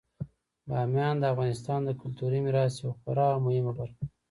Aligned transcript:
بامیان 0.69 1.15
د 1.19 1.23
افغانستان 1.33 1.79
د 1.85 1.89
کلتوري 2.01 2.39
میراث 2.45 2.73
یوه 2.81 2.93
خورا 2.99 3.27
مهمه 3.45 3.71
برخه 3.79 3.97
ده. 3.99 4.07